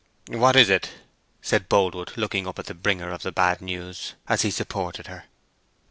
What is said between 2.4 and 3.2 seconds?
up at the bringer